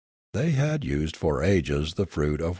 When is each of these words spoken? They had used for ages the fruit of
They 0.33 0.53
had 0.53 0.83
used 0.83 1.15
for 1.15 1.43
ages 1.43 1.93
the 1.93 2.07
fruit 2.07 2.41
of 2.41 2.49